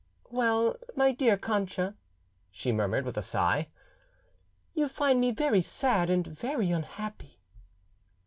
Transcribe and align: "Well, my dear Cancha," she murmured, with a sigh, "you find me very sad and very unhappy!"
"Well, 0.31 0.77
my 0.95 1.11
dear 1.11 1.37
Cancha," 1.37 1.93
she 2.49 2.71
murmured, 2.71 3.05
with 3.05 3.17
a 3.17 3.21
sigh, 3.21 3.67
"you 4.73 4.87
find 4.87 5.19
me 5.21 5.29
very 5.29 5.61
sad 5.61 6.09
and 6.09 6.25
very 6.25 6.71
unhappy!" 6.71 7.39